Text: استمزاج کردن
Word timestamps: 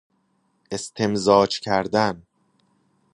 استمزاج 0.71 1.59
کردن 1.59 2.23